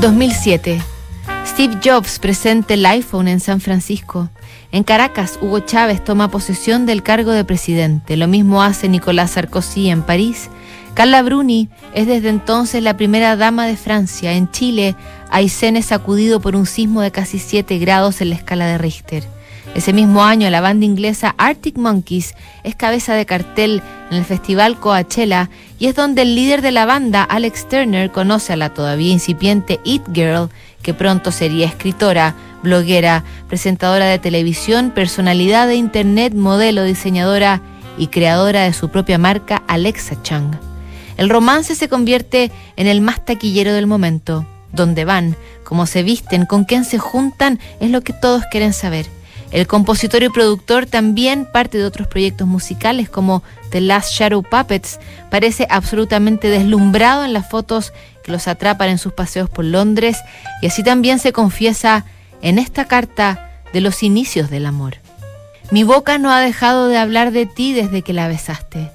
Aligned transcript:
2007. 0.00 0.80
Steve 1.44 1.78
Jobs 1.84 2.18
presenta 2.18 2.72
el 2.72 2.86
iPhone 2.86 3.28
en 3.28 3.38
San 3.38 3.60
Francisco. 3.60 4.30
En 4.72 4.82
Caracas, 4.82 5.38
Hugo 5.42 5.60
Chávez 5.60 6.02
toma 6.02 6.30
posesión 6.30 6.86
del 6.86 7.02
cargo 7.02 7.32
de 7.32 7.44
presidente. 7.44 8.16
Lo 8.16 8.26
mismo 8.26 8.62
hace 8.62 8.88
Nicolás 8.88 9.32
Sarkozy 9.32 9.90
en 9.90 10.00
París. 10.00 10.48
Carla 10.94 11.22
Bruni 11.22 11.68
es 11.94 12.06
desde 12.06 12.28
entonces 12.28 12.82
la 12.82 12.96
primera 12.96 13.36
dama 13.36 13.66
de 13.66 13.76
Francia. 13.76 14.32
En 14.32 14.50
Chile, 14.50 14.96
Aysén 15.30 15.76
es 15.76 15.86
sacudido 15.86 16.40
por 16.40 16.56
un 16.56 16.66
sismo 16.66 17.00
de 17.00 17.10
casi 17.10 17.38
7 17.38 17.78
grados 17.78 18.20
en 18.20 18.30
la 18.30 18.36
escala 18.36 18.66
de 18.66 18.78
Richter. 18.78 19.24
Ese 19.74 19.92
mismo 19.92 20.24
año, 20.24 20.50
la 20.50 20.60
banda 20.60 20.84
inglesa 20.84 21.34
Arctic 21.38 21.78
Monkeys 21.78 22.34
es 22.64 22.74
cabeza 22.74 23.14
de 23.14 23.24
cartel 23.24 23.82
en 24.10 24.18
el 24.18 24.24
festival 24.24 24.80
Coachella 24.80 25.48
y 25.78 25.86
es 25.86 25.94
donde 25.94 26.22
el 26.22 26.34
líder 26.34 26.60
de 26.60 26.72
la 26.72 26.86
banda, 26.86 27.22
Alex 27.22 27.68
Turner, 27.68 28.10
conoce 28.10 28.52
a 28.52 28.56
la 28.56 28.70
todavía 28.70 29.12
incipiente 29.12 29.78
It 29.84 30.02
Girl, 30.12 30.50
que 30.82 30.92
pronto 30.92 31.30
sería 31.30 31.66
escritora, 31.66 32.34
bloguera, 32.64 33.22
presentadora 33.48 34.06
de 34.06 34.18
televisión, 34.18 34.90
personalidad 34.90 35.68
de 35.68 35.76
internet, 35.76 36.34
modelo, 36.34 36.82
diseñadora 36.82 37.60
y 37.96 38.08
creadora 38.08 38.64
de 38.64 38.72
su 38.72 38.88
propia 38.88 39.18
marca, 39.18 39.62
Alexa 39.68 40.20
Chang. 40.22 40.69
El 41.20 41.28
romance 41.28 41.74
se 41.74 41.90
convierte 41.90 42.50
en 42.76 42.86
el 42.86 43.02
más 43.02 43.22
taquillero 43.22 43.74
del 43.74 43.86
momento. 43.86 44.46
Dónde 44.72 45.04
van, 45.04 45.36
cómo 45.64 45.84
se 45.84 46.02
visten, 46.02 46.46
con 46.46 46.64
quién 46.64 46.86
se 46.86 46.98
juntan, 46.98 47.60
es 47.78 47.90
lo 47.90 48.00
que 48.00 48.14
todos 48.14 48.44
quieren 48.50 48.72
saber. 48.72 49.04
El 49.50 49.66
compositor 49.66 50.22
y 50.22 50.30
productor 50.30 50.86
también 50.86 51.44
parte 51.44 51.76
de 51.76 51.84
otros 51.84 52.08
proyectos 52.08 52.48
musicales 52.48 53.10
como 53.10 53.42
The 53.68 53.82
Last 53.82 54.14
Shadow 54.14 54.42
Puppets. 54.42 54.98
Parece 55.30 55.66
absolutamente 55.68 56.48
deslumbrado 56.48 57.22
en 57.22 57.34
las 57.34 57.50
fotos 57.50 57.92
que 58.24 58.32
los 58.32 58.48
atrapan 58.48 58.88
en 58.88 58.96
sus 58.96 59.12
paseos 59.12 59.50
por 59.50 59.66
Londres 59.66 60.16
y 60.62 60.68
así 60.68 60.82
también 60.82 61.18
se 61.18 61.34
confiesa 61.34 62.06
en 62.40 62.58
esta 62.58 62.86
carta 62.86 63.50
de 63.74 63.82
los 63.82 64.02
inicios 64.02 64.48
del 64.48 64.64
amor. 64.64 64.96
Mi 65.70 65.82
boca 65.84 66.16
no 66.16 66.32
ha 66.32 66.40
dejado 66.40 66.88
de 66.88 66.96
hablar 66.96 67.30
de 67.30 67.44
ti 67.44 67.74
desde 67.74 68.00
que 68.00 68.14
la 68.14 68.26
besaste. 68.26 68.90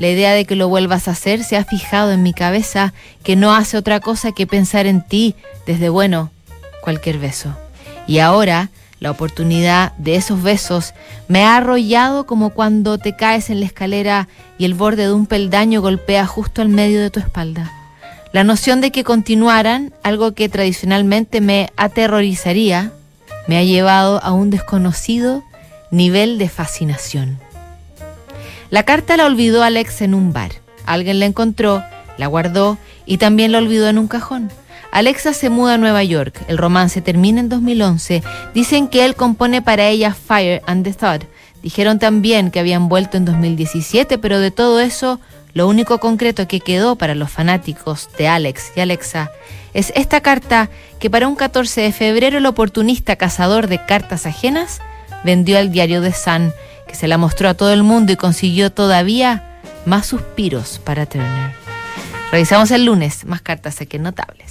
La 0.00 0.08
idea 0.08 0.32
de 0.32 0.46
que 0.46 0.56
lo 0.56 0.70
vuelvas 0.70 1.08
a 1.08 1.10
hacer 1.10 1.44
se 1.44 1.58
ha 1.58 1.64
fijado 1.66 2.10
en 2.10 2.22
mi 2.22 2.32
cabeza, 2.32 2.94
que 3.22 3.36
no 3.36 3.52
hace 3.52 3.76
otra 3.76 4.00
cosa 4.00 4.32
que 4.32 4.46
pensar 4.46 4.86
en 4.86 5.02
ti 5.06 5.34
desde, 5.66 5.90
bueno, 5.90 6.30
cualquier 6.80 7.18
beso. 7.18 7.54
Y 8.06 8.20
ahora 8.20 8.70
la 8.98 9.10
oportunidad 9.10 9.92
de 9.98 10.16
esos 10.16 10.42
besos 10.42 10.94
me 11.28 11.44
ha 11.44 11.58
arrollado 11.58 12.24
como 12.24 12.48
cuando 12.48 12.96
te 12.96 13.14
caes 13.14 13.50
en 13.50 13.60
la 13.60 13.66
escalera 13.66 14.28
y 14.56 14.64
el 14.64 14.72
borde 14.72 15.02
de 15.02 15.12
un 15.12 15.26
peldaño 15.26 15.82
golpea 15.82 16.24
justo 16.24 16.62
al 16.62 16.70
medio 16.70 16.98
de 17.02 17.10
tu 17.10 17.20
espalda. 17.20 17.70
La 18.32 18.42
noción 18.42 18.80
de 18.80 18.92
que 18.92 19.04
continuaran, 19.04 19.92
algo 20.02 20.32
que 20.32 20.48
tradicionalmente 20.48 21.42
me 21.42 21.68
aterrorizaría, 21.76 22.90
me 23.48 23.58
ha 23.58 23.64
llevado 23.64 24.24
a 24.24 24.32
un 24.32 24.48
desconocido 24.48 25.44
nivel 25.90 26.38
de 26.38 26.48
fascinación. 26.48 27.38
La 28.70 28.84
carta 28.84 29.16
la 29.16 29.26
olvidó 29.26 29.62
Alex 29.64 30.00
en 30.02 30.14
un 30.14 30.32
bar. 30.32 30.52
Alguien 30.86 31.18
la 31.18 31.26
encontró, 31.26 31.82
la 32.18 32.28
guardó 32.28 32.78
y 33.04 33.18
también 33.18 33.52
la 33.52 33.58
olvidó 33.58 33.88
en 33.88 33.98
un 33.98 34.06
cajón. 34.06 34.50
Alexa 34.92 35.32
se 35.32 35.50
muda 35.50 35.74
a 35.74 35.78
Nueva 35.78 36.04
York. 36.04 36.40
El 36.48 36.56
romance 36.58 37.00
termina 37.00 37.40
en 37.40 37.48
2011. 37.48 38.22
Dicen 38.54 38.88
que 38.88 39.04
él 39.04 39.16
compone 39.16 39.60
para 39.62 39.88
ella 39.88 40.14
Fire 40.14 40.62
and 40.66 40.84
the 40.84 40.92
Thought. 40.92 41.24
Dijeron 41.62 41.98
también 41.98 42.50
que 42.50 42.60
habían 42.60 42.88
vuelto 42.88 43.16
en 43.16 43.24
2017, 43.24 44.18
pero 44.18 44.38
de 44.38 44.50
todo 44.50 44.80
eso, 44.80 45.20
lo 45.52 45.68
único 45.68 45.98
concreto 45.98 46.46
que 46.46 46.60
quedó 46.60 46.96
para 46.96 47.14
los 47.14 47.30
fanáticos 47.30 48.08
de 48.18 48.28
Alex 48.28 48.72
y 48.76 48.80
Alexa 48.80 49.30
es 49.74 49.92
esta 49.94 50.20
carta 50.20 50.70
que 50.98 51.10
para 51.10 51.28
un 51.28 51.36
14 51.36 51.80
de 51.80 51.92
febrero 51.92 52.38
el 52.38 52.46
oportunista 52.46 53.16
cazador 53.16 53.66
de 53.66 53.84
cartas 53.84 54.26
ajenas 54.26 54.80
vendió 55.24 55.58
al 55.58 55.70
diario 55.70 56.02
The 56.02 56.12
Sun, 56.12 56.52
que 56.90 56.96
se 56.96 57.08
la 57.08 57.18
mostró 57.18 57.48
a 57.48 57.54
todo 57.54 57.72
el 57.72 57.82
mundo 57.82 58.12
y 58.12 58.16
consiguió 58.16 58.72
todavía 58.72 59.58
más 59.86 60.06
suspiros 60.06 60.80
para 60.84 61.06
Turner. 61.06 61.52
Revisamos 62.32 62.70
el 62.72 62.84
lunes 62.84 63.24
más 63.24 63.40
cartas 63.42 63.80
aquí 63.80 63.98
notables. 63.98 64.48